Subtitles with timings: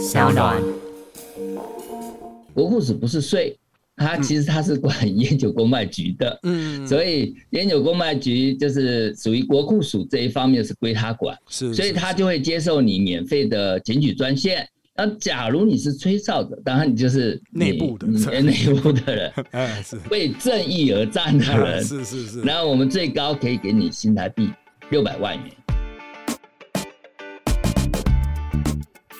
[0.00, 0.58] 小暖。
[2.54, 3.54] 国库署不是税，
[3.96, 14.66] 它其实它是管烟酒公卖局的，嗯，所以烟酒公卖局就是属于国库署这一方面是归他管，是，所以他就会接受你免费的检举专线。
[14.96, 24.50] 那假如你是吹哨的，当然你就是内部的你内部的人， 哎是，为正义而战的人， 是是是，然后我们最高可以给你新台币
[24.90, 25.44] 六百万元。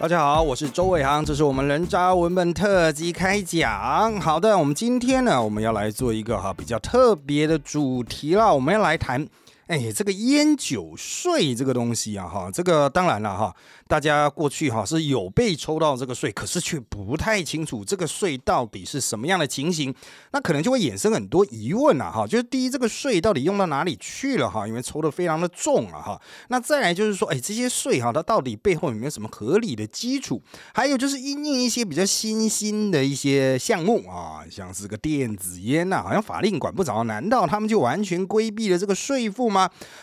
[0.00, 4.18] 大家好，我是周伟航，这是我们人渣文本特辑开讲。
[4.18, 9.28] 好的，我们今天呢，我们要来做一个哈比较特别的主题了，我们要来谈，
[9.70, 13.54] 哎，这个烟酒税这个东西啊，哈，这个当然了哈。
[13.86, 19.94] 大家过去哈是有被抽到这个税，可是却不太清楚这个税到底是什么样的情形，
[20.32, 22.26] 那可能就会衍生很多疑问啊哈。
[22.26, 24.66] 就是第一，这个税到底用到哪里去了哈？
[24.66, 26.20] 因为抽的非常的重啊哈。
[26.48, 30.42] 那再来就是说，哎，这些税哈，它到底背后有没有什么合理的基础？
[30.74, 39.59] 还有就是因应一些比较新兴的一些项目啊，像是个电子烟呐，好像法令管不着，难道他们就完全规避了这个税负吗？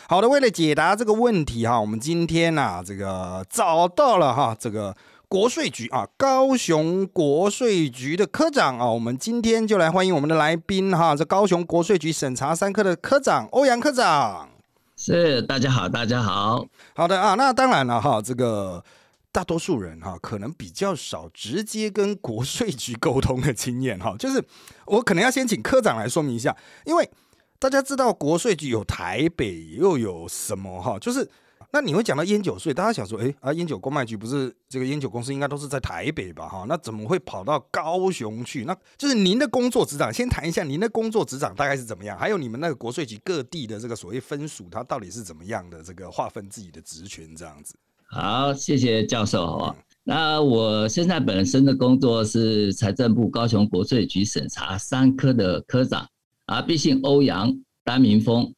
[0.08, 3.08] 好的，为了解答这个问题哈，我们今天呐这个。
[3.48, 4.94] 找到了哈，这个
[5.26, 14.48] 国税局啊，高雄国税局的科长啊，我们今天就来欢迎我们的来宾哈，这高雄国税局审查三科的科长欧阳科长。
[14.96, 18.84] 是，大家好，大家好，好的啊，那当然了哈，这个
[19.32, 24.44] 大多数人哈，可能比较少直接跟国税局沟通的经验哈，就是
[24.86, 27.10] 我可能要先请科长来说明一下，因为
[27.58, 31.28] 大家知道国税局有台北又有什么哈，就是。
[31.70, 36.48] 那你会讲到烟酒税，大家想说，哎啊，烟酒公卖局不是这个烟酒公司应该都是在台北吧？
[36.48, 38.64] 哈，那怎么会跑到高雄去？
[38.64, 42.16] 那就是您的工作职掌，先谈一下您的工作职掌大概是怎么样？
[42.18, 45.82] 还有你们那个国税局各地的这个所谓分属，它到底是怎么样的？
[45.82, 47.74] 这个划分自己的职权这样子。
[48.06, 49.76] 好，谢谢教授哈。
[50.04, 56.08] 那我现在本身的工作是财政部高雄国税局审查三科的科长，
[56.48, 57.54] 啊，毕姓欧阳，
[57.84, 58.50] 单名峰。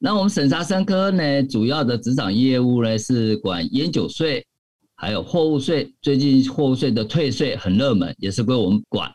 [0.00, 4.44] 那我们审查三科呢，主要的执掌业务呢是管烟酒税，
[4.96, 5.88] 还有货物税。
[6.02, 9.08] 最近货物税的退税很热门，也是归我们管。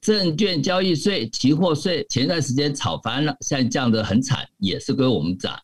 [0.00, 5.56] 证券交易税、期货税前段时间炒翻了，现在降得很惨，也是归我们掌。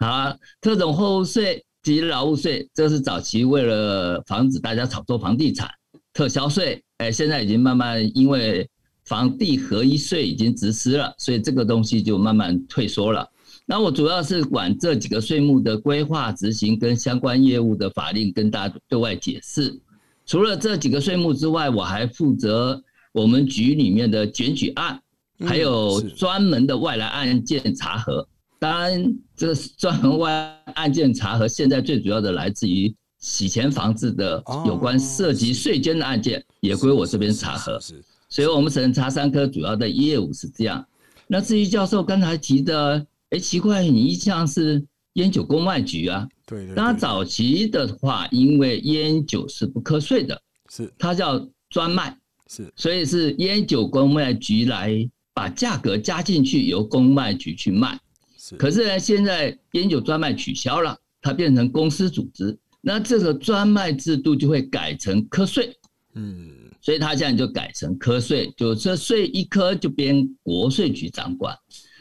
[0.00, 5.70] 啊，特种货物税及劳务税，这是早期为了防止大家炒作房地产
[6.12, 8.68] 特销税，哎，现在已经慢慢因为
[9.08, 13.26] 房地合一税已经实施了，所以这个东西就慢慢退缩了。
[13.64, 19.80] 那我主要是管这几个税目的规划、执行跟相关业务的法令，跟大家对外解释。
[20.26, 22.82] 除了这几个税目之外，我还负责
[23.12, 25.00] 我们局里面的检举案，
[25.46, 28.28] 还有专门的外来案件查核。
[28.58, 30.30] 当然，这个专门外
[30.74, 37.78] 案件查核，现在最主要的来自于洗钱防治的有关涉及税捐的案件，也归我这边查核。
[38.28, 40.86] 是，所以我们审查三科主要的业务是这样。
[41.26, 43.06] 那至于教授刚才提的。
[43.30, 46.26] 哎，奇怪，你一向是烟酒公卖局啊？
[46.46, 46.74] 对对。
[46.74, 50.40] 当然早期的话，因为烟酒是不课税的，
[50.70, 52.16] 是它叫专卖，
[52.46, 58.00] 是，所以是烟酒公卖局来把价格加进去，由公卖局去卖。
[58.38, 58.56] 是。
[58.56, 65.70] 可是呢，现在烟酒专卖取消了，它变成公司组织，那这个专卖制度就会改成课税。
[66.14, 66.50] 嗯。
[66.80, 71.56] 所以他现在就改成科税，就这税一科就编国税局掌管。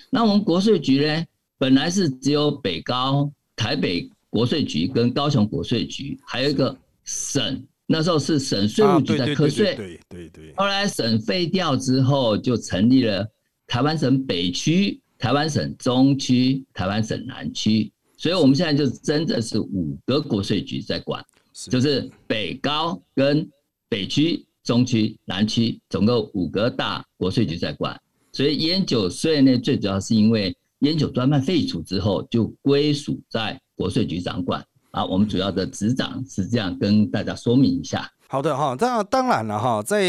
[0.09, 1.25] 那我们国税局呢，
[1.57, 9.75] 本来是只有北高、台北国税局跟高雄国税局，还有一个省，那时候是省税务局在科税。
[9.75, 10.53] 对对对。
[10.55, 13.27] 后来省废掉之后，就成立了
[13.65, 21.21] 台湾省北区、台湾省中区、台湾省南区，所以我们现在就真的是五个国税局在管，
[21.69, 23.45] 就是北高跟
[23.89, 27.97] 北区、中区、南区，总共五个大国税局在管。
[28.33, 34.61] 所以烟酒税呢，最主要是因为烟酒专卖废除之后，就归属在国税局掌管
[34.91, 35.05] 啊。
[35.05, 38.11] 我们主要的执掌是这样跟大家说明一下。
[38.27, 40.01] 好的哈，那当然了哈，在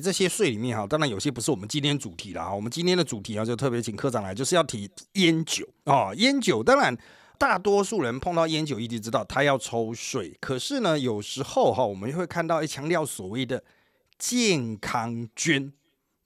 [0.00, 2.52] 这些税里面哈，当然有些不是我们今天主题了哈。
[2.52, 6.12] 我们今天的主题啊，就特别请科长来，就是要提烟酒啊。
[6.16, 6.94] 烟酒当然
[7.38, 13.62] 大多数人碰到烟酒，一定知道他要抽税，可是呢，有时候哈，我们会看到一强调所谓的
[14.22, 15.72] 健康捐。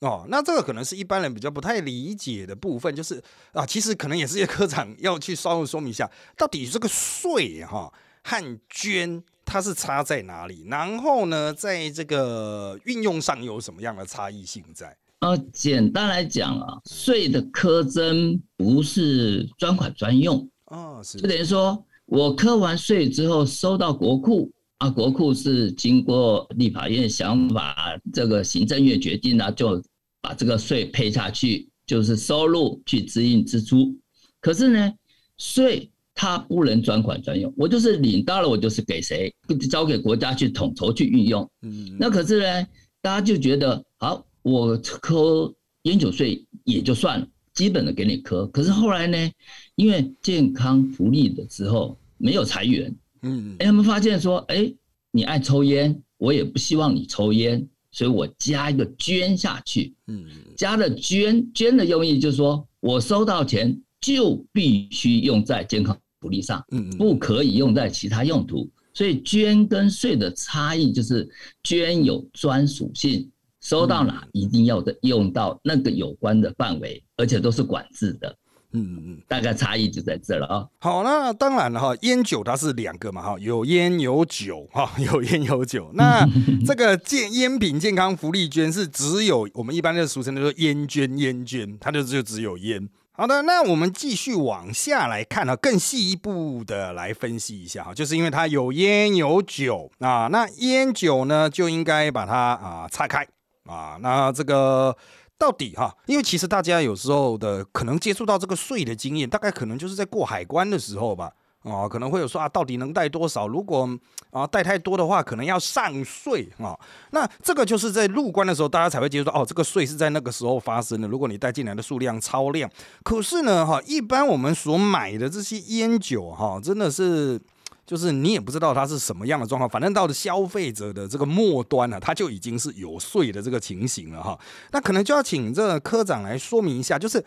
[0.01, 3.23] 哦，那这个可能是一般人比较不太理解的部分，就是
[3.53, 7.91] 啊，其实可能也是一科长要去稍微说明一下，到底这个税哈
[8.23, 14.95] 和捐它是差在哪里，然后呢，在这个运用上有什么样的差异性在？
[15.21, 29.83] 呃，简单来讲啊，税的苛征不是专款专用哦，是就等于说我科完税之后收到国库，啊，国库是经过立法院想法，这个行政院决定啊，就
[30.21, 33.97] 把这个税配下去，就是收入去支应支出。
[34.41, 34.93] 可是呢，
[35.39, 39.35] 税它不能专款专用，我就是领到了，我就是给谁，
[39.71, 41.51] 交给国家去统筹去运用。
[41.63, 42.67] 嗯，那可是呢，
[43.01, 48.47] 大家就觉得好，我扣烟酒税也就算了，基本的给你扣。
[48.49, 49.31] 可是后来呢，
[49.75, 52.95] 因为健康福利的时候没有裁员，
[53.27, 54.73] 嗯，哎，他们发现说，哎，
[55.11, 59.95] 你爱抽烟，我也不希望你抽烟，所以我加一个捐下去。
[60.07, 60.25] 嗯，
[60.57, 63.79] 加的捐捐的用意就是说我收到钱。
[63.99, 68.71] 就必须用在健康福利上，嗯，不可以用在其他用途。
[68.93, 71.29] 所以捐跟税的差异就是，
[71.65, 73.29] 捐有专属性，
[73.63, 78.37] 收到哪一定要的用到那个有关的范围，而且都是管制的。
[78.81, 80.67] 嗯嗯，大概差异就在这了啊。
[80.79, 85.91] 好，那当然了哈，烟酒它是两个嘛哈，有烟有酒哈， 有烟有酒。
[85.95, 86.27] 那
[86.67, 92.89] 这个健烟品健康福利捐是只有我们一般的俗称的说烟捐烟捐，它就就只有烟。
[93.13, 103.27] 好的，那我们继续往下来看啊，更细一步的来分析一下哈，就是因为它有烟有酒啊，那烟酒呢就应该把它啊拆开
[103.65, 104.95] 啊，那这个
[105.39, 111.33] 到底哈，因为其实大家有时候的可能接触到这个税的经验，大概可能就是在过海关的时候吧。
[111.63, 113.49] 哦，可能会有说啊，到底能带多少？
[113.49, 113.89] 如果
[114.31, 116.79] 啊带太多的话，可能要上税啊。
[117.11, 121.09] 那这个就是在入关的时候，大家才会接触到哦，这个税是在那个时候发生的。
[121.09, 122.71] 如果你带进来的数量超量，
[123.03, 127.41] 可是呢，哈，一般我们所买的这些烟酒哈，真的是
[127.87, 134.39] 就是你也不知道它是什么样的状况，反正到了消费者的这个末端呢，它就已经是有税的这个情形了哈。
[134.73, 137.25] 那可能就要请这科长来说明一下，就是。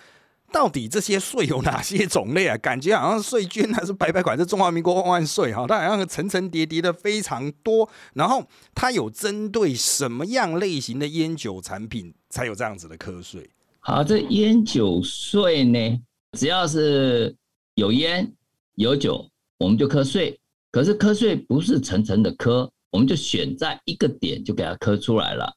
[0.52, 2.58] 到底这些税有哪些种类啊？
[2.58, 5.64] 感觉好像税捐还是白白款，是中华民国万万岁哈！
[5.68, 7.88] 它好像层层叠叠的非常多。
[8.16, 13.48] 然后它有针对什么样类型的烟酒产品才有这样子的课税？
[13.80, 16.02] 好，这烟酒税呢，
[16.36, 17.36] 只要是
[17.76, 18.34] 有烟
[18.74, 19.24] 有酒，
[19.60, 20.36] 我们就课税。
[20.72, 25.52] 可是课税不是层层的课，我们就选在一个点就给它课出来了。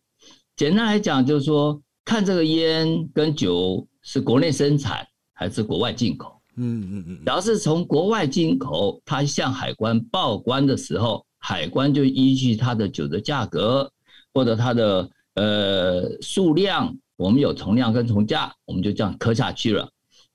[0.57, 3.87] 简单来讲，就是说看这个烟跟酒。
[4.05, 6.43] 是国内生产还是国外进口？
[6.57, 7.23] 嗯嗯嗯。
[7.25, 13.89] 然后是从国外进口，它向海关报关的时候，海关就依据它的酒的价格
[14.35, 19.89] 或者它的呃数量，我们有从量跟从价，我们就这样磕下去了。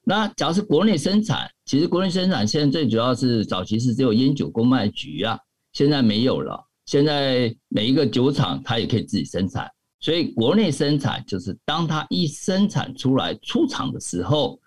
[0.09, 5.37] 那假如是国内生产，其实国内生产现在最主要是早期是只有烟酒公卖局啊，
[5.73, 6.57] 现在没有了。
[6.85, 9.69] 现在每一个酒厂它也可以自己生产。
[9.99, 14.57] 所以国内生产就是当它一生产出来出厂的时候，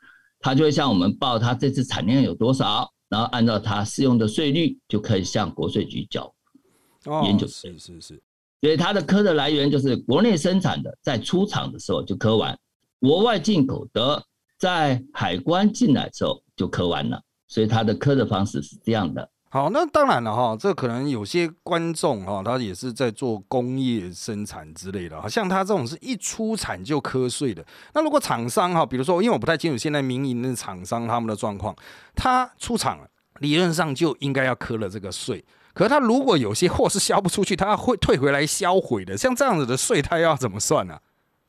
[0.41, 6.31] 它就会向我们报它这次产量有多少，然后按照它适用的税率就可以向国税局缴
[7.25, 7.73] 烟酒税。
[7.79, 8.23] 是是是。
[8.61, 12.55] 所以它的科的来源就是国内生产的，在出厂的时候就科完；
[13.01, 14.23] 国外进口的，
[14.61, 17.21] 在海关进来之后就科完了。
[17.49, 19.29] 所以它的科的方式是这样的。
[19.49, 27.67] 好，那当然了哈，这可能有些观众哈，他也是在做工业生产之类的，哈像他这种是一出产就瞌睡的。
[27.93, 31.75] 那如果厂商哈，比如说，因为我不太清楚现在民营的厂商他们的状况，
[32.15, 33.01] 他出厂，
[33.41, 35.45] 理论上就应该要磕了这个税。
[35.75, 40.97] 可是他如果有些货是销不出去，他会退回来销毁的，像这样子的税，他要怎么算呢？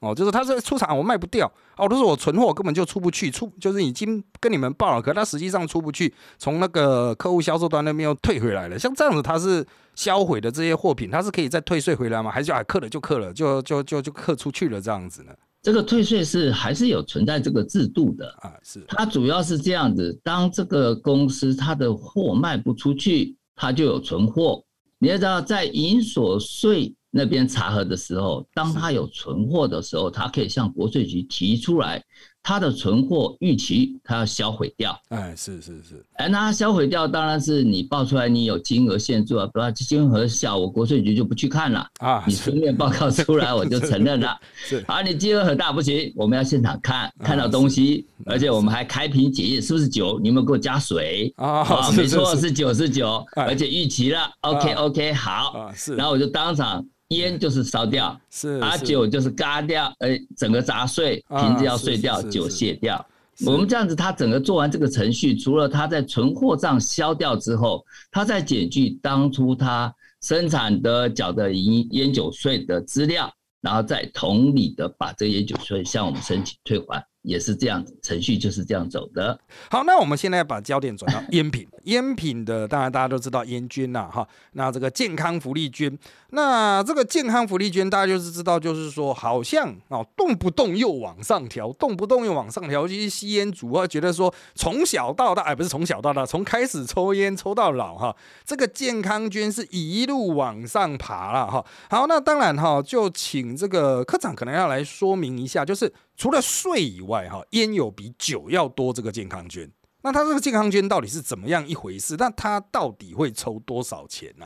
[0.01, 1.46] 哦，就是他这出厂我卖不掉，
[1.77, 8.79] 哦，都是我存货根本就出不去，出就是已经跟你们报了，可他实际上出不去，从那个客户销售端那边又退回来了。
[8.79, 12.31] 像这样子，他是销毁的这些货品，他是可以再退税回来吗？
[12.31, 15.31] 还是啊，刻了就刻了，就就就就刻出去了这样子呢？
[15.62, 18.51] 这个退税是还是有存在这个制度的啊？
[18.63, 24.63] 是，它主要是这样子，当这个公司它的货卖不出去，它就有存货。
[24.98, 26.91] 你要知道，在银所税。
[27.11, 32.01] 那边查核的时候，当他有存货的时候，他可以向国税局提出来，
[32.43, 35.00] 他的存货预期，它要销毁掉。
[35.10, 42.24] 哎，是是是，哎，那销毁掉当然是你报出来，你有金额限制啊，不然金额小，我国税局就不去看了啊。
[42.25, 44.36] 你书面报告出来，我就承认了。
[44.55, 51.91] 是，啊，你金额很大不行，我们要现场看，看到东西，而且我们还开瓶检验是不是酒，你有没有给我加水啊？
[51.95, 54.19] 没错，是酒是酒，而且预期了。
[54.41, 56.83] OK OK，好，是，然后我就当场。
[57.12, 63.05] 烟就是烧掉，是啊，酒就是嘎掉，哎，整个砸碎，瓶子要碎掉，酒卸掉。
[63.45, 77.03] 我们这样子，他整个做完这个程序，除了他在存货账消掉之后，他再减去当初他生产的缴的烟烟酒税的资料，然后再同理的把这烟酒税向我们申请退还。
[77.23, 79.39] 也是这样子，程序就是这样走的。
[79.69, 81.67] 好，那我们现在把焦点转到 烟品。
[81.85, 85.97] 烟品的，当然大家都知道烟菌呐，哈，那这个健康福利菌，
[86.29, 101.65] 那这个健康福利菌，大家就是知道，就是说好像哦，动不动又往上调，动不动又往上调，尤其是吸烟族啊，觉得说从小到大，哎，不是从小到大，从开始抽烟抽到老哈，这个健康菌是一路往上爬了哈。
[101.89, 109.69] 好，那当然哈，就请这个科长可能要来说明一下，就是除了税以外哈，烟有比酒要多这个健康菌。
[110.03, 112.15] 那他这个健康捐到底是怎么样一回事？
[112.17, 114.46] 那他到底会抽多少钱呢？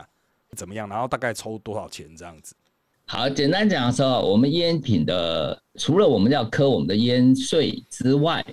[0.54, 0.88] 怎么样？
[0.88, 2.54] 然后大概抽多少钱这样子？
[3.06, 8.44] 好，简单讲说，我们烟品的除了我们要科我们的烟税之外，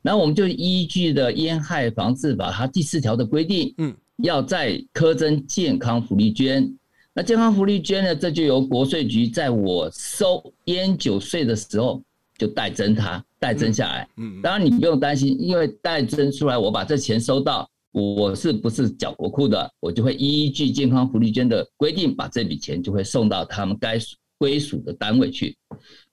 [0.00, 6.72] 那我们就依据的烟害防治法它第四条的规定，嗯，要再科征健康福利捐。
[7.12, 12.02] 那健康福利捐呢，这就由国税局在我收烟酒税的时候。
[12.36, 14.08] 就代征它，代征下来。
[14.16, 19.70] 嗯，当然你不用担心，因为代征出来，我把这钱收到，我是不是缴国库的？
[19.80, 23.98] 我就会依据健康福利捐的规定，把这笔钱就会送到他们该
[24.38, 25.54] 归属的单位去。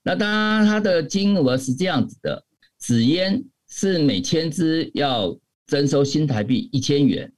[0.02, 2.44] 那当然，它的金额是这样子的：
[2.78, 5.34] 纸烟是每千支要
[5.66, 7.32] 征收新台币一千元，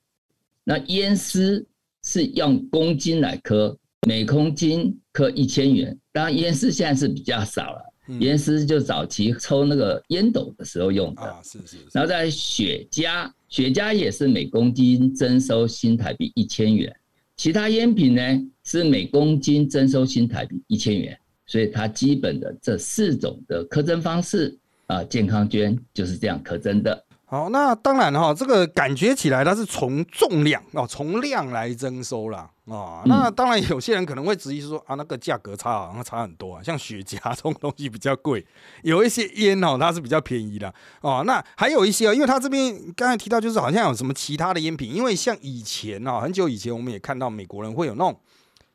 [0.64, 1.64] 那烟丝
[2.02, 5.96] 是用公斤来科，每公斤科一千元。
[6.12, 7.93] 当然，烟丝现在是比较少了。
[8.20, 11.76] 烟丝就早期抽那个烟斗的时候用的啊，是是。
[11.92, 16.94] 然后在雪茄，雪茄也是每公斤征收新台币一千元，
[17.36, 18.22] 其他烟品呢
[18.64, 24.56] 是每公斤征收新台币一千元，所以它基本的这四种的苛征方式
[24.86, 27.04] 啊，健康捐就是这样苛征的。
[27.34, 32.48] 好，那当然哈，这个感觉起来它是从重量哦，从量来征收啦。
[32.68, 33.02] 啊。
[33.06, 38.46] 那当然有些人可能会质疑说啊，那个价格差好像差很多啊， 像雪茄这种东西比较贵，
[38.84, 41.24] 有一些烟哦它是比较便宜的哦。
[41.26, 48.16] 那还有一些啊，因为它这边刚才提到就是好像有什么其他的烟品，因为像以前啊，很久以前我们也看到美国人会有那种。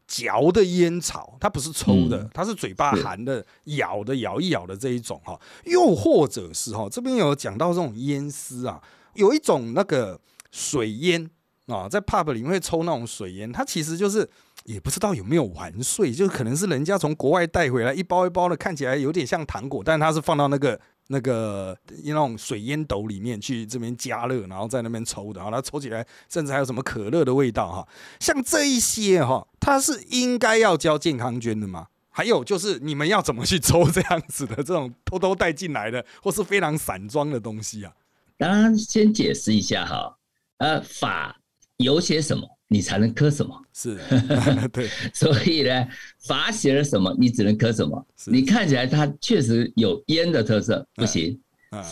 [0.10, 5.40] 嚼的烟草，它不是抽的，它是嘴巴含的、咬的、咬一咬的这一种哈。
[5.66, 8.82] 又或者是哈，这边有讲到这种烟丝啊，
[9.14, 11.30] 有一种那个水烟
[11.68, 14.28] 啊，在 pub 里面会抽那种水烟，它其实就是
[14.64, 20.82] 也不知道有没有完税，就可能是人家从国外带回来一包一包的，看起来有点像糖果，但它是放到那个。
[21.12, 27.88] 那个那种水烟斗里面去这边加热，然后在那边抽的，然后它抽起来甚至还有什么可乐的味道哈，
[28.20, 31.88] 像这一些哈，它是应该要交健康捐的吗？
[32.12, 37.94] 还有就是你们要怎么去抽这样子的这种偷偷带进来的或是非常散装的东西啊？
[38.38, 40.18] 当然先解释一下哈，
[40.58, 41.40] 呃，法
[41.78, 42.59] 有写什么？
[42.72, 43.62] 你才能磕什么？
[43.74, 43.98] 是，
[44.72, 45.88] 对，所以呢，
[46.20, 48.08] 法写了什么，你只能磕什么。
[48.28, 51.38] 你看起来它确实有烟的特色，不行，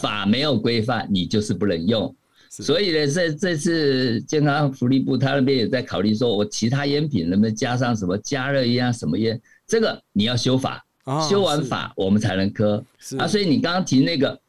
[0.01, 2.15] 法没有规范，你就是不能用。
[2.49, 9.41] 所以呢，这这次健康福利部他那边也在考虑，说我其他烟品能不能加上什么加热烟啊，什么烟？
[9.67, 10.85] 这个你要修法，
[11.27, 12.83] 修完法我们才能磕。
[13.17, 14.39] 啊，所以你刚刚提那个。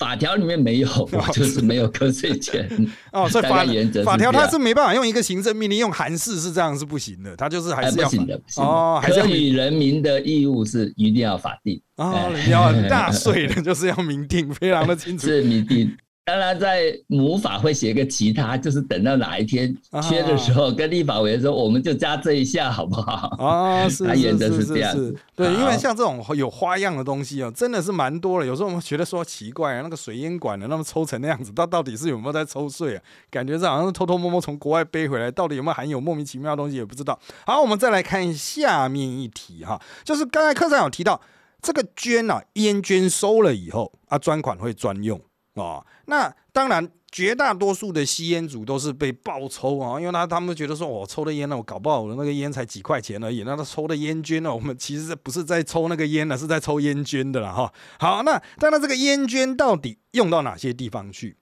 [0.00, 0.88] 法条里面没有，
[1.30, 2.66] 就是没有课税权
[3.12, 3.28] 哦。
[3.28, 3.64] 所以法
[4.02, 8.98] 法条它是没办法用一个行政命令用函式是这样是不行的，它就是还是要不行的哦。
[9.04, 15.94] 科予人民的义务是一定要法定哦，你要纳 税的就是要明定，非常的清楚是明定。
[16.22, 19.76] 当然，在母法会写个其他，就是等到哪一天
[20.08, 23.34] 缺的时候，跟立法委员说，我们就加这一下，好不好？
[23.38, 28.46] 啊，是是是是是，对，因为像这种有花样的东西哦，真的是蛮多了。
[28.46, 33.02] 有时候我们觉得说奇怪啊，那个水烟管的那么抽成那样子，它到底是有没有在抽税啊？
[33.28, 37.18] 感觉这好像是偷偷摸摸从国外背回来，到底有没有含有莫名其妙的东西也不知道。
[37.44, 41.20] 好，我们再来看下面一题哈，就是刚才课上有提到
[41.60, 45.20] 这个捐啊，烟捐收了以后啊，专款会专用。
[45.60, 57.72] 哦，那当然，绝大多数的吸烟族都是被爆抽啊，因为他他们觉得说，我抽的烟呢，我搞不好我的那个烟才几块钱而已，那他抽的烟捐呢，我们其实不是在抽那个烟呢，是在抽烟捐的了哈。
[57.98, 61.36] 好，那当然这个烟捐到底用到哪些地方去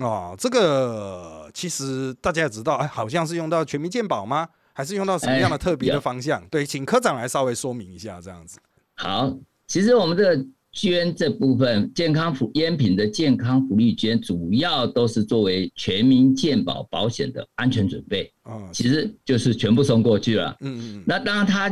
[0.00, 0.34] 哦？
[0.38, 4.48] 这个其实大家也知道，哎，好像是用到全民健保吗？
[4.72, 6.42] 还是用到什么样的特别的方向？
[6.48, 8.58] 对，请科长来稍微说明一下，这样子。
[8.96, 9.30] 好，
[9.66, 10.44] 其实我们这个。
[10.72, 18.32] 捐这部分健康福烟品的健康福利捐，主要都是作为全民健保保险的安全准备。
[18.42, 20.56] 啊，其实就是全部送过去了。
[20.60, 21.04] 嗯嗯。
[21.06, 21.70] 那当然，它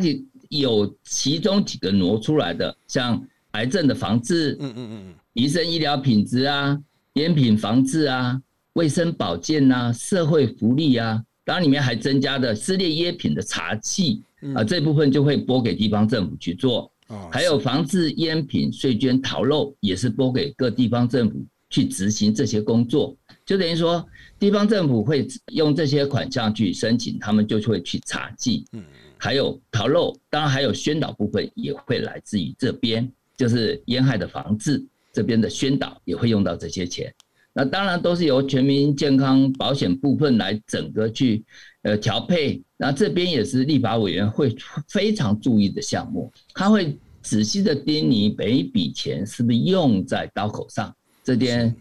[0.48, 6.76] 有其中几个挪出来的，像癌症的防治，嗯嗯嗯，医生医疗品质啊，
[7.14, 8.40] 烟品防治啊，
[8.72, 14.22] 卫生保健呐，社会福利啊，当然里面还增加的撕裂烟品的查器
[14.54, 16.90] 啊，这部分就会拨给地方政府去做。
[17.30, 24.06] 还有防治烟品税捐逃漏，也是拨给各地方政府去执行这些工作，就等于说
[24.38, 28.82] 地方政府会用这些款项去申请，他们就会去查记，嗯，
[29.16, 37.12] 还有逃漏，当然还有宣导部分也会来自于这边，就是烟害的防治这边的宣导也会用到这些钱。
[37.54, 41.44] 那当然都是由全民健康保险部分来整个去
[41.88, 44.54] 呃调配，那这边也是立法委员会
[44.88, 51.74] 非常注意的项目，他会仔细的盯你每一笔钱是不是用在刀口上，这边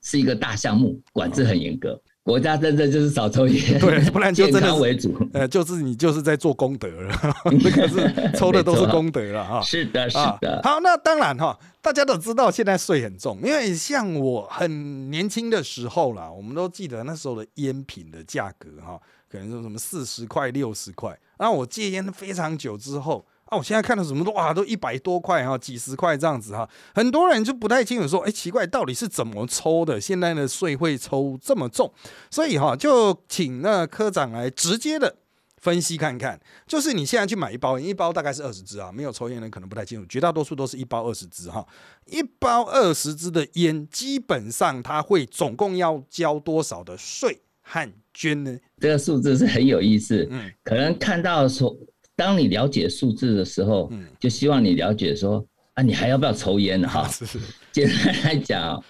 [0.00, 2.00] 是 一个大项目，管制很严格。
[2.22, 5.14] 国家真正就是少抽烟，对，不然就真的为主。
[5.34, 7.14] 呃，就是你就是在做功德了，
[7.62, 9.60] 这个是抽的都是功德了哈。
[9.68, 10.58] 是的，是的。
[10.64, 18.98] 好，那当然哈，大家都知道现在税很重，因为像我很年轻的时候啦，我们都记得那时候的烟品的价格哈，
[19.34, 21.18] 可能说什么四十块、六十块。
[21.38, 23.26] 然后我戒烟非常久之后。
[23.46, 30.00] 啊，我现在看到什么都哇，都一百多块哈，几十块这样子哈，很多人就不太清楚说，哎，奇怪，到底是怎么抽的？
[30.00, 31.92] 现在的税会抽这么重，
[32.30, 35.14] 所以哈，就请那科长来直接的
[35.58, 36.40] 分析看看。
[36.66, 41.64] 就是你现在去买一包，一包大概是二十支啊，没有抽烟的可能不太清楚，绝大多数都是一包二十支哈，
[42.06, 48.56] 一包二十支的烟，基本上它会总共要交多少的税和捐呢？
[48.78, 51.76] 这个数字是很有意思，嗯，可能看到说。
[52.16, 57.26] 当你了解数字的时候，嗯，就希望你了解说啊，你还要不要抽烟哈，是。
[57.26, 57.40] 是，
[57.72, 58.80] 简单来讲，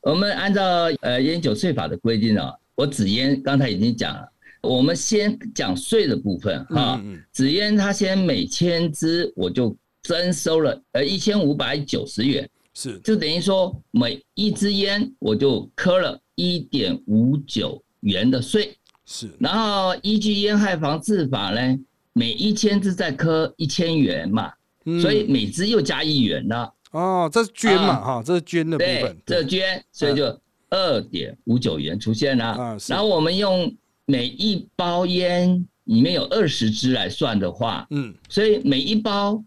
[0.00, 4.28] 我们按照呃烟酒税法的规定啊，我纸烟刚才已经讲了，
[4.62, 7.00] 我们先讲税的部分哈，
[7.32, 21.78] 纸烟它先每千支我就征收了呃一千五百九十元，是，就等于说每一支烟我就磕了一点五九元的税，是，然后依据烟害防治法呢。
[22.14, 24.52] 每一千只再科一千元嘛，
[25.00, 26.70] 所以每只又加一元了。
[26.90, 29.16] 哦，这是捐嘛哈，这是捐的部分。
[29.24, 32.76] 这捐，所以就二点五九元出现了。
[32.86, 39.42] 然后我们用每一包烟里面有二十支来算的话，嗯，所以每一包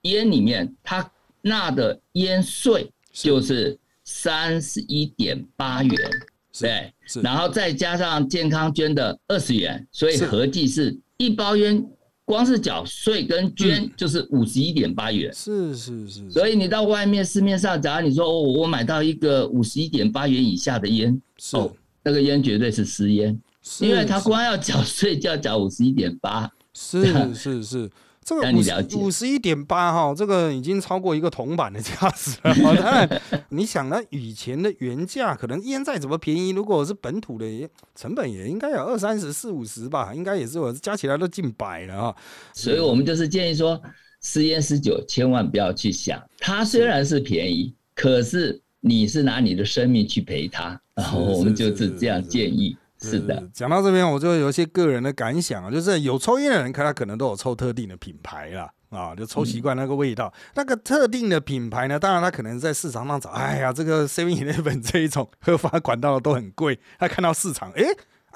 [0.00, 1.06] 烟里面它
[1.42, 6.10] 纳的烟税就是三十一点八元，
[6.58, 6.90] 对，
[7.22, 11.84] 然后再加上健康捐的二十元，所以合计是一包烟。
[12.28, 23.40] 光是缴税跟捐就是五十一点八元，是是是，所以你到外面市面上，假如你说哦，我买到一个五十一点八元以下的烟，哦，那个烟绝对是私烟，
[23.78, 27.88] 因为他光要缴税就要缴五十一点八，是是是。
[28.26, 32.52] 这个五五十一点八哈，这个已经超过一个铜板的价值了。
[32.74, 37.46] 当然，你想呢，以前的原价可能烟再怎么便宜，如果是本土的，
[37.94, 42.16] 成本也应该有二三十、四五十吧，应该也是我加起来都近百了哈。
[42.52, 43.80] 所以我们就是建议说，
[44.20, 52.76] 十烟十酒千万不要去想，它虽然是便宜，可是你是拿你的生命去陪它，然后我们就是这样建议。
[53.00, 60.32] 是的，讲到这边，我就有一些个人的感想啊，就是有抽烟的人，他可能都有抽特定的品牌啦，啊，就抽习惯那个味道。
[60.54, 67.84] 那个特定的品牌呢，当然他可能在市场上找，哎呀，这个 Seven Eleven 这一种 合法管道都很贵，他看到市场，哎。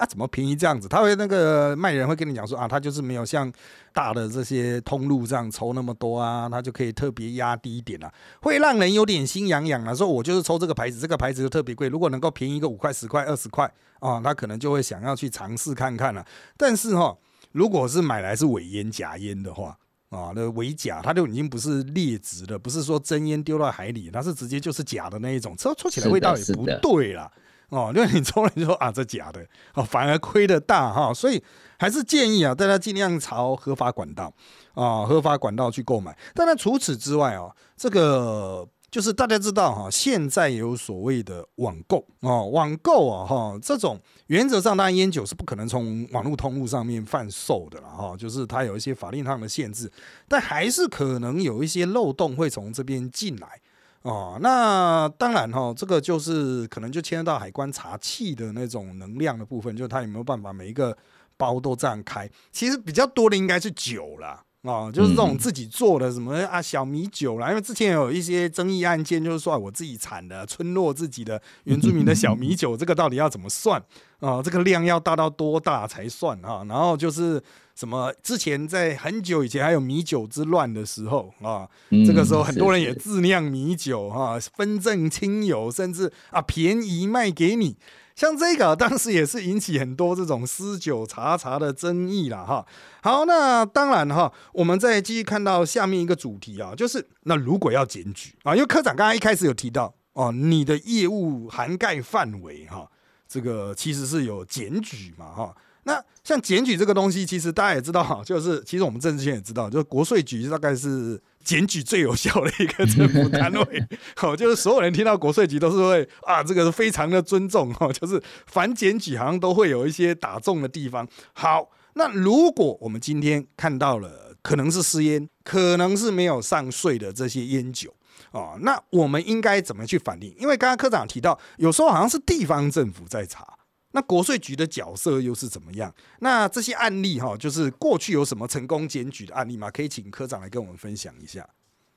[0.01, 0.87] 啊，怎么便宜这样子？
[0.87, 3.51] 他会那个卖人会跟你讲说啊，他就是没有像
[3.93, 8.11] 大的这些通路这样抽那么多啊，他就可以特别压低一点啊，
[8.41, 9.93] 会让人有点心痒痒啊。
[9.93, 16.25] 说我就是抽这个牌子，这个牌子就特别贵，如果能够便宜个五块、十块、二十块啊，他可能就会想要去尝试看看了。
[16.57, 17.15] 但是哈，
[17.51, 19.77] 如果是买来是伪烟、假烟的话
[20.09, 27.31] 啊，那伪假，它就已经不是劣质的，不是说真烟丢到海里，它是直接就是假的那一种，抽抽起来味道也不对了。
[27.71, 31.41] 哦， 因为你抽了就说啊，这假的哦，反而亏的大哈，所以
[31.79, 34.31] 还是建议啊，大家尽量朝合法管道
[34.73, 36.15] 啊，合法管道去购买。
[36.35, 49.89] 当然除此之外啊，这个就是大家知道哈，现在有所谓的网购哦，网购啊哈，这种原则上当然烟酒是不可能从网络通路上面贩售的了哈，就是它有一些法令上的限制，
[50.27, 53.61] 但还是可能有一些漏洞会从这边进来。
[54.03, 60.97] 哦，那当然哈，这个就是可能就牵涉到海关查气的那种能量的部分，就是他有没有办法每一个
[61.37, 62.27] 包都这样开。
[62.51, 73.79] 其实比较多的应该是酒啦，哦，就是这种自己做的什么啊小米酒啦，因为之前有一些争议案件，就是说我自己产的村落自己的原住民的小米酒，这个到底要怎么算
[74.19, 74.41] 啊？
[74.41, 76.63] 这个量要大到多大才算啊？
[76.67, 77.39] 然后就是。
[77.81, 78.13] 什么？
[78.21, 81.67] 之前在很久以前还有米酒之乱的时候啊，
[82.05, 87.75] 这个时候很多人也自酿米酒哈，分赠亲友，甚至啊便宜卖给你。
[88.15, 92.63] 像这个 当时也是引起很多这种私酒查茶的争议了哈。
[93.01, 102.87] 好，那当然哈，我们再继续看到下面一个主题啊，就是那如果要检举啊，因为科长刚刚一开始有提到哦，你的业务涵盖范围哈，
[103.27, 105.55] 这个其实是有检举嘛哈。
[105.83, 113.87] 那像检举这个东西，其实大家也知道哈， 就是其实我们政治圈也知道，就是国税局大概是检举最有效的一个政府单位。
[114.15, 121.07] 好， 就是所有人听到国税局都是会啊，这个是非常的尊重哈，就是反检举好像都会有一些打中的地方。
[121.33, 127.91] 好，那如果我们今天看到了可能是私烟，可能是没有上税的这些烟酒
[128.31, 130.35] 啊，那我们应该怎么去反映？
[130.37, 133.57] 因为刚刚科长提到，有时候好像是地方政府在查。
[133.93, 135.93] 那国税局的角色又是怎么样？
[136.19, 139.69] 那这些案例哈，就是过去有什么成功检举的案例吗？
[139.69, 141.47] 可以请科长来跟我们分享一下。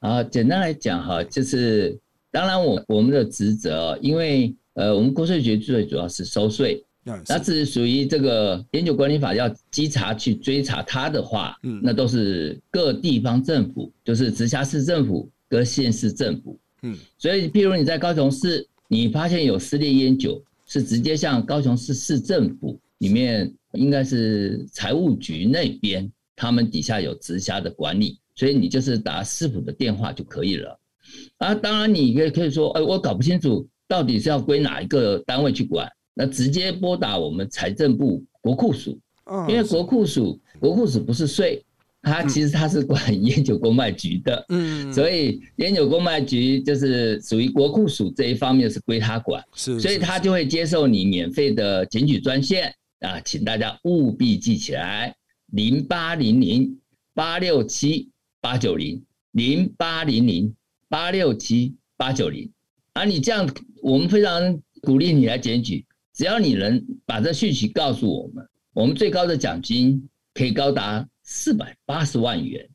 [0.00, 1.96] 啊，简单来讲哈，就是
[2.32, 20.42] 当然我我们的职责，因为呃，我们国税局最主要是收税，那是属于这个烟酒管理法要稽查去追查它的话，嗯，那都是各地方政府，就是直辖市政府跟县市政府，嗯，所以譬如你在高雄市，你发现有私立烟酒。
[20.74, 30.80] 是直接向高雄市市政府里面，应该是财务局那边，他们底下有直辖的管理，所以你就是打市府的电话就可以了。
[31.38, 38.98] 啊，当然你也可以说，哎，我搞不清楚到底是要归哪一个单位去管，那直接拨打我们财政部国库署，
[39.48, 41.64] 因为国库署国库署不是税。
[42.04, 55.14] 他其实他是管 烟酒公卖局的，嗯，所以烟酒公卖局就是属于国库署这一方面是归他管，是，所以他就会接受你免费的检举专线啊，请大家务必记起来，
[55.52, 56.78] 零八零零
[57.14, 60.54] 八六七八九零，零八零零
[60.88, 62.50] 八六七八九零，
[62.92, 63.48] 啊，你这样
[63.82, 71.08] 我们非常鼓励你来检举，只要你能把这讯息告诉我们，我们最高的奖金可以高达。
[71.24, 72.68] 四百八十万元，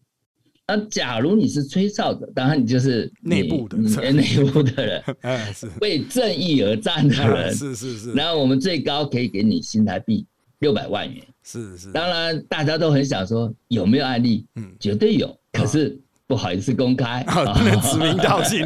[0.67, 3.77] 那假如你是吹哨的，当然你就是内部的，
[4.11, 5.03] 内部的人，
[5.53, 5.69] 是。
[5.81, 8.11] 为正义而战的人，是是是。
[8.13, 10.25] 然后我们最高可以给你新台币
[10.59, 11.91] 六百万元，是是。
[11.91, 17.23] 当然大家都很想说有没有案例，嗯，绝对有，可是不好意思公开，
[17.91, 18.65] 指名道姓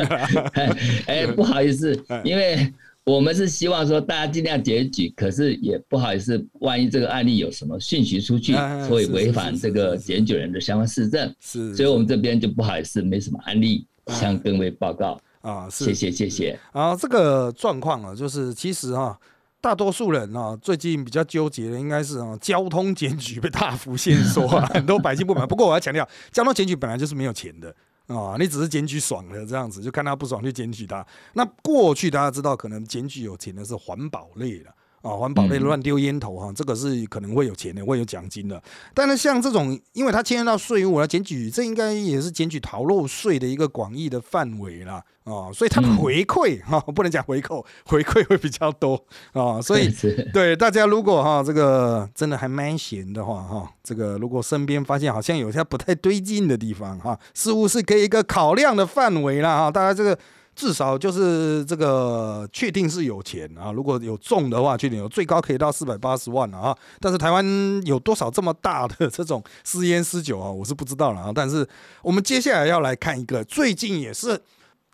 [1.08, 2.74] 哎，不好意思，因为。
[3.06, 8.54] 我们是希望说大家尽量检举，可是也不好意思，万一这个案例有什么讯息出去，
[8.88, 15.70] 所以违反这个检举人的相关事证，是，所以我们这边就不好意思，没什么案例向各位报告啊。
[15.70, 16.58] 谢谢谢谢。
[16.72, 19.18] 啊，这个状况啊，就是其实啊，
[19.60, 25.46] 大多数人啊，最近比较纠结的应该是啊，交通检举被大幅限缩啊， 很多百姓不满。
[25.46, 27.76] 不过我要强调，交通检举本来就是没有钱的。
[28.08, 31.06] 啊，你只是检举爽了这样子，就看他不爽就检举他。
[31.34, 38.62] 那过去大家知道，可能检举有钱的是环保类的啊，环保类乱丢烟头哈，这个是可能会有钱的，会有奖金的。
[38.94, 45.04] 但是像这种，因为它牵涉到税务啊，检举这应该也是检举逃漏税的一个广义的范围啦。
[45.26, 49.02] 哦，所以它的回馈哈，不能讲回扣，回馈会比较多
[49.34, 49.62] 啊。
[49.62, 49.90] 所以
[50.34, 59.72] 对大家如果哈这个真的还蛮闲的话哈，这个如果身边发现好像有些不太对劲的地方哈，似乎是可以一个考量的范围了哈。
[59.72, 60.18] 大家这个
[60.56, 66.76] 至少就是这个确定是有钱啊，如果有中的话，确定有最高可以到四百八十万啊。
[67.00, 67.46] 但是台湾
[67.86, 71.32] 有多少这么大的这种私烟私酒啊，我是不知道了啊。
[71.34, 71.68] 但是
[72.02, 74.42] 我们接下来要来看一个最近也是。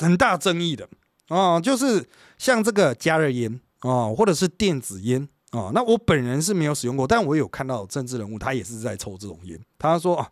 [0.02, 0.88] 很大争议的
[1.28, 5.72] 啊，就是像这个加热烟啊，或者是电子烟啊。
[5.74, 9.60] 那我本人是没有使用过，但我有看到政治人物他也是在抽这种烟。
[9.78, 10.26] 他说啊，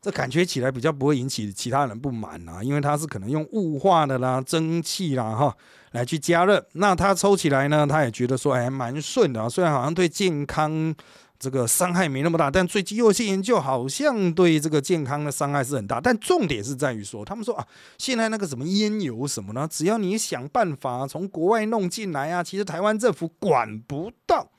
[0.00, 5.56] 这感觉起来比较不会引起其他人不满啊，因为它是可能用雾化的啦、蒸汽啦哈
[5.92, 6.66] 来去加热。
[6.72, 10.94] 那他抽起来呢，他也觉得说哎蛮顺的啊，虽然好像对健康。
[11.40, 16.00] 这个伤害没那么大，但最近有些研究好像对这个健康的伤害是很大。
[16.00, 17.64] 但重点是在于说，他们说啊，
[17.96, 19.64] 现在那个什么烟油什么呢？
[19.70, 24.50] 只要你想办法从国外弄进来啊，其实台湾政府管不到。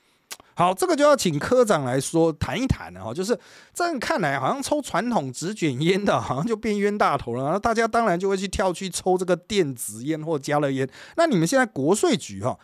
[0.59, 3.13] 好，这个就要请科长来说谈一谈了哈。
[3.13, 3.39] 就是
[3.73, 7.49] 这样看来，好像抽传统纸卷烟的，好像就变冤大头了。
[7.49, 10.85] 那大家当然就会去跳去抽这个电子烟或加热烟。
[11.15, 12.59] 那你们现在国税局哈，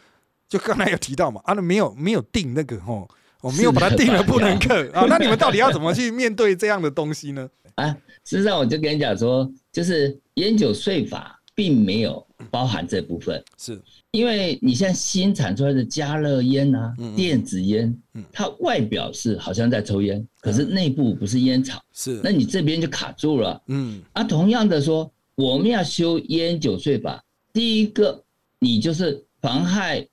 [0.50, 3.08] 就刚才有提到嘛，啊，没有没有定那个哈。
[3.40, 7.48] 我没有把它定了不能克啊，那你们到底要怎么去面对这样的东西呢？
[7.76, 13.82] 啊，事实上我就跟你讲说，就是烟酒税法并没有包含这部分，是。
[14.12, 17.98] 因为你现在新产出来的加热烟啊、电子烟，
[18.32, 23.62] 它外表是好像在抽烟，可是内部不是烟草，是，那你这边就卡住了。
[23.68, 28.24] 嗯，啊，同样的说，我们要修烟酒税法，第一个
[28.60, 30.08] 你就是妨害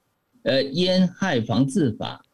[0.45, 2.25] 呃烟害防治法。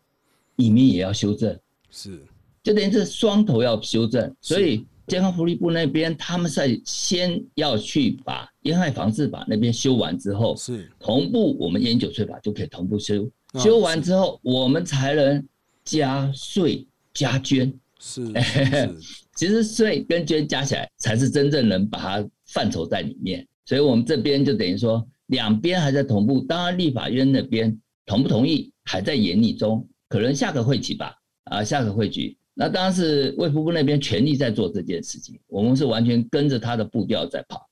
[0.57, 1.57] 里面也要修正，
[1.89, 2.21] 是，
[2.65, 15.45] 就等于这双头要修正，所以健康福利部那边，他们在先要去把烟害防治法那边修完之后，是同步我们烟酒税法就可以同步修，修完之后我们才能
[15.85, 17.73] 加税加捐。
[18.01, 18.97] 是， 是
[19.35, 23.45] 其实税跟捐加起来才是真正能把它范畴在里面。
[23.67, 31.13] 所以我们这边就等于说两边还在同步，当然立法院那边同不同意还在研拟中，可能下个会期吧，
[31.45, 32.38] 啊，下个会局。
[32.61, 37.65] 那当然是卫福部那边全力在做这件事情，我们是完全跟着他的步调在跑。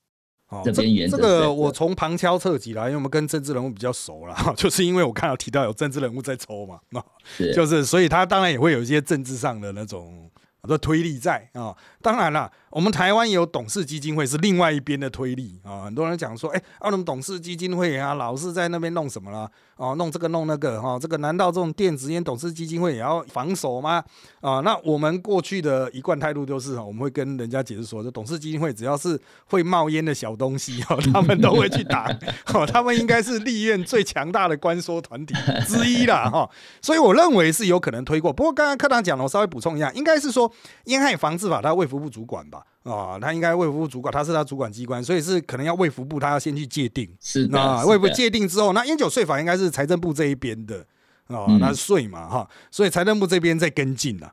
[0.64, 7.05] 这边原这个我从旁敲侧击啦，因为我们跟政治人物比较熟啦， 就是因为我看到提到有政治人物在抽嘛，那
[7.53, 10.31] 就是所以他当然也会有一些政治上的那种
[10.62, 11.77] 的推力在啊。
[12.01, 12.49] 当然了。
[12.76, 19.50] 我们台湾有董事基金会是另外一边的推力啊，很多人讲说，哎，啊，我们董事基金会啊，老是在那边弄什么啦？
[19.76, 24.04] 哦，弄这个弄那个哈，这个难道这种电子烟董事基金会也要防守吗？
[24.42, 32.14] 啊，那我们过去的一贯态度就是，我们会跟人家解释说，这董事基金会只要是会冒烟的小东西哦，他们都会去打，
[32.52, 35.34] 哦，他们应该是立院最强大的官说团体
[35.66, 36.50] 之一啦，哈，
[36.82, 38.30] 所以我认为是有可能推过。
[38.30, 40.52] 不过刚刚课堂讲了，我稍微补充一下，应该是说
[40.84, 42.64] 烟害防治法，它卫福部主管吧。
[42.85, 47.09] 啊，他应该卫福部主管，他是他主管机关，所以是可能要卫福部，他要先去界定。
[47.20, 50.87] 是那卫福界定之后，那烟酒税法应该是财政部这一边的
[51.26, 54.26] 啊，那是税嘛哈，所以财政部这边在跟进了。
[54.26, 54.33] 啊，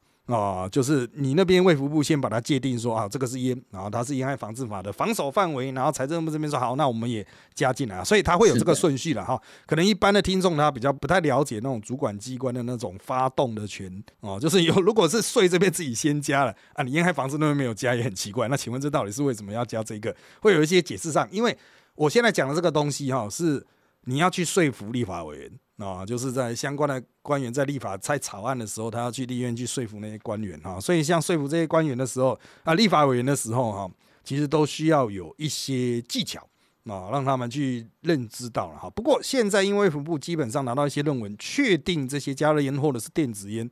[0.72, 9.38] 就是你那边卫福部先把它界定说啊，这个是烟，然后它是烟害防治法的防守范围，然后财政部这边说好，那我们也加进来，所以它会有这个顺序了哈。
[9.66, 18.48] 可能一般的听众他比较不太了解那种主管机关的那种发动的权哦，就是有如果是税这边自己先加了啊，你烟害防治那边没有加也很奇怪。
[18.48, 20.16] 那请问这到底是为什么要加这个？
[20.40, 21.58] 会有一些解释上，因为
[21.96, 23.66] 我现在讲的这个东西哈，是
[24.06, 25.52] 你要去说服立法委员。
[25.84, 33.92] 啊，就是在相关的官员在立法在草案的时候，他要去立院去说服那些官员哈，所以像说服这些官员的时候啊，立法委员的时候哈，
[34.24, 36.48] 其实都需要有一些技巧
[36.86, 38.90] 啊，让他们去认知到了哈。
[38.90, 43.70] 不过现在因为服部基本上拿到一些论文，确定这些加热烟或者是电子烟，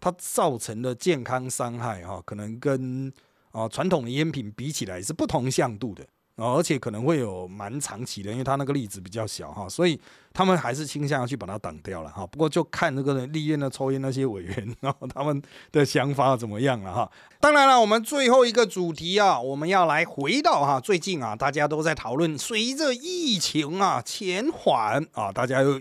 [0.00, 3.12] 它造成的健康伤害哈，可能跟
[3.50, 6.06] 啊传统的烟品比起来是不同向度的。
[6.36, 10.00] 哦，而且可能会有蛮长期的，因为它那个粒子比较小哈，所以
[10.32, 12.26] 他们还是倾向要去把它挡掉了哈。
[12.26, 17.10] 不过就看那个立院的抽烟那些委员，然后他们的想法怎么样了哈。
[17.40, 25.80] 当然了，我们最后一个主题啊，我们要来回到哈，最近啊，大家都在讨论，随着疫情啊减缓啊，大家又。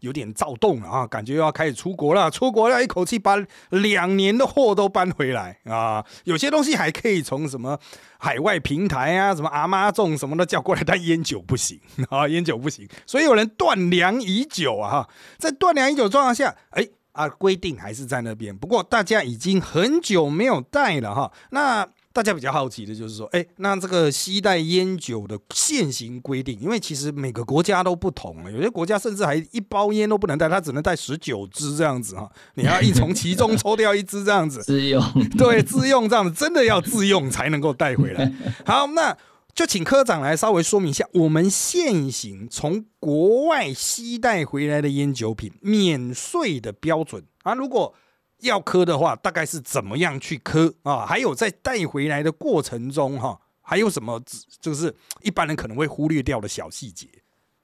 [0.00, 2.30] 有点躁动了啊，感觉又要开始出国了。
[2.30, 3.34] 出国了，一口气把
[3.70, 6.04] 两年的货都搬回来啊。
[6.24, 7.76] 有些东西还可以从什么
[8.18, 11.80] 海外平台啊，什么阿妈种什么的叫过来，但烟酒不行
[12.10, 12.86] 啊，烟酒不行。
[13.06, 18.56] 所以有人断粮已久啊，哈，在断粮已久状况下，哎啊，规定还是在那边。
[18.56, 21.86] 不过大家已经很久没有带了哈，那。
[22.16, 35.02] 大家比较好奇的就是说，哎，那这个吸带烟酒的现行规定，因为其实每个国家都不同了，有些国家甚至还一包烟都不能带，它只能带十九支这样子哈，你要一从其中抽掉一支这样子 自用，
[35.36, 38.32] 对，自用这样子，真的要自用才能够带回来。
[38.64, 39.14] 好，那
[39.56, 47.92] 就请科长来稍微说明一下，我们现行从国外吸带回来的烟酒品免税的标准啊，如果。
[48.40, 51.06] 要磕的话，大概是怎么样去磕啊？
[51.06, 54.22] 还有在带回来的过程中，哈，还有什么
[54.60, 57.08] 就是一般人可能会忽略掉的小细节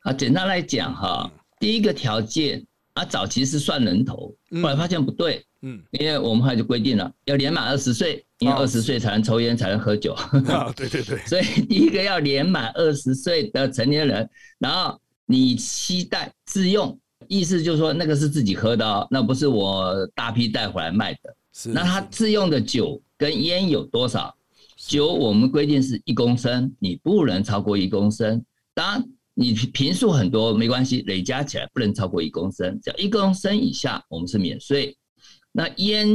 [0.01, 0.15] 啊？
[0.15, 10.13] 简单来讲，哈，第一个条件啊，早期是算人头，后来发现不对，嗯，因为我们后来就规定了要年满二十岁，因为二十岁才能抽烟，才能喝酒。
[10.49, 14.29] 啊，对对对， 所以第一个要年满二十岁的成年人，
[14.59, 16.99] 然后你期待自用。
[17.29, 21.35] 意思就是说，那个是自己喝的哦，那不是我大批带回来卖的。
[21.55, 24.35] 是，那他自用的酒跟烟有多少？
[24.77, 28.45] 酒我们规定是一公升，你不能超过一公升。
[28.75, 29.09] 当然，
[29.43, 32.81] 你平数很多没关系，累加起来不能超过一公升。
[32.81, 34.97] 只要一公升以下，我们是免税。
[35.51, 36.09] 那烟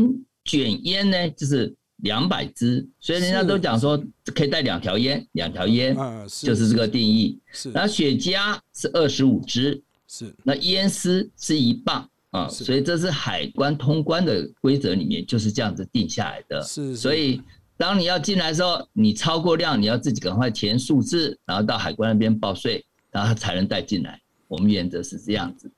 [0.45, 4.01] 卷烟呢，就是两百支，所以人家都讲说
[4.33, 5.95] 可以带两条烟，两条烟，
[6.41, 7.37] 就是这个定义。
[7.51, 9.83] 是，那雪茄是二十五支。
[10.07, 16.61] 是，那烟丝是一磅啊，所以这是海关通关的规则里面就是这样子定下来的。
[16.63, 17.41] 是，所以
[17.75, 24.22] 当你要进来的时候，你超过量，你要自己赶快填数字，然后到海关那边报税，然后才能带进来。
[24.48, 25.72] 我们原则是这样子。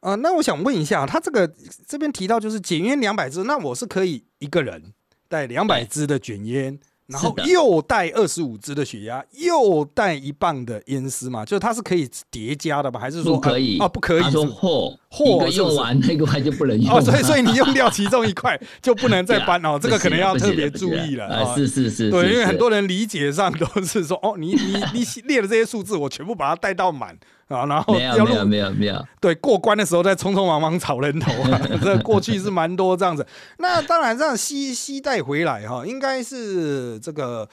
[0.00, 1.46] 啊，那我想问一下，他这个
[1.86, 4.92] 这边提到就是卷烟两百支，那我是可以一个人
[5.28, 6.78] 带两百支的卷烟。
[7.12, 12.98] 然后又带二十五支的血压，又带一磅的烟丝嘛，就是它是可以叠加的吧？
[12.98, 13.84] 还是说不可以啊？
[13.84, 21.26] 啊不可以他说货货用完，那个块就不能用哦，所以 所以你用掉其中一块就不能再 搬哦，这个可能要特别注意了。
[21.26, 27.16] 啊哦是是是，对，因为很多人理解上都是说，哦，你你你列的这些数字，我全部把它带到满
[27.52, 33.26] 啊，然后没有要录没有没有没有，对过关的时候再匆匆忙忙找人头啊， 这过去是蛮多这样子。
[33.58, 37.48] 那当然这样吸吸带回来哈，应该是这个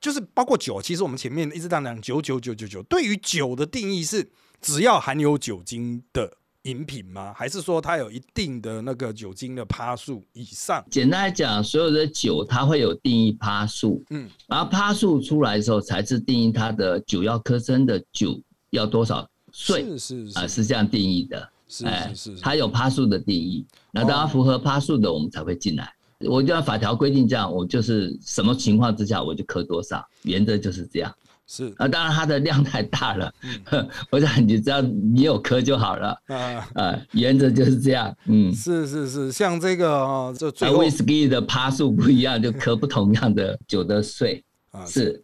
[0.00, 6.32] 就是包括酒，其实我们前面一直在讲九九九九九，对于酒的定义是只要含有酒精的
[6.64, 7.32] 饮品吗？
[7.34, 10.84] 还是说它有一定的那个酒精的趴数以上？
[10.90, 18.38] 简单来讲，所有的酒它会有定义趴数，嗯，然后趴数出来的时候，才是定义它的酒要克升的酒
[18.70, 21.48] 要多少岁是是啊、是是这样定义的。
[21.68, 25.88] 是哎是是，它有趴数的定义，那当哦然符合趴数的，我们才会进来。
[26.28, 31.14] 我就按法条规定这样，我就是什么情况之下我就扣多少，原则就是这样。
[31.46, 33.32] 是啊，当然它的量太大了，
[33.70, 36.08] 嗯 我想你只要你有刻就好了。
[36.26, 36.68] 啊。
[36.74, 38.12] 呃，原则就是这样。
[38.26, 44.44] 嗯，是是是，像这个哦，这最啊后，whisky 的趴数不一样，就刻不同样的酒的税。
[44.72, 45.20] 啊是，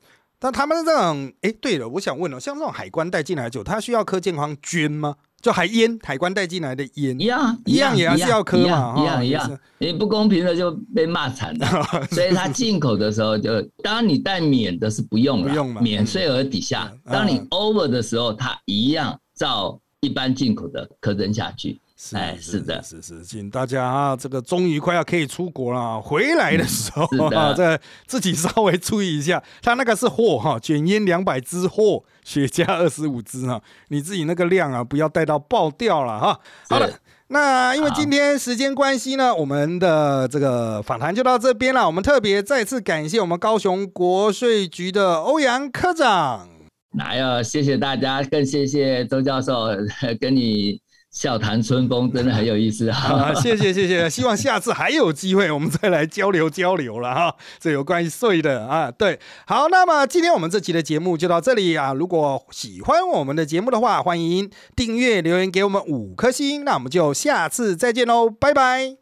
[0.47, 5.17] 但他们这种，哎，对了，我想问哦，像这种海关带进来的酒，它需要刻健康菌吗？
[5.43, 9.59] 就海烟，海关带进来的烟一，样一样也还是要刻嘛一样一样一样。
[9.79, 12.07] 你不公平的就被骂惨了。
[12.13, 16.89] 所以它进口的时候就，当你带免的是不用了，不用嘛免税额底下。
[16.93, 21.81] 嗯当你嗯 over 的时候，它一样照一般进口的苛征下去。
[22.13, 27.05] 哎是的是是，请大家啊，这个终于快要可以出国了啊，回来的时候
[27.35, 36.41] 啊，这自己稍微注意一下，他那个是货哈，卷烟两百支货，雪茄二十五支哈，你自己那个量啊，不要带到爆掉了哈。
[36.69, 36.89] 好了。
[37.29, 41.85] 那因为今天时间关系呢，我们的这个访谈就到这边了。
[41.85, 46.49] 我们特别再次感谢我们高雄国税局的欧阳科长。
[46.97, 49.67] 那要谢谢大家，更谢谢周教授
[50.21, 50.81] 跟你
[51.17, 53.35] 笑谈春风，真的很有意思哈， 啊。
[53.35, 57.35] 谢谢谢谢，希望下次还有机会，我们再来交流交流了哈。
[57.59, 61.95] 这有关于税的啊，对，好，那么今天我们这期的节目就到这里啊。
[61.95, 68.97] 如果喜欢我们的节目的话，欢迎订阅留言给我们五颗星，那我们就下次再见喽，拜拜。